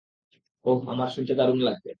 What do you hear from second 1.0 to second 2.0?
শুনতে দারুণ লাগবে।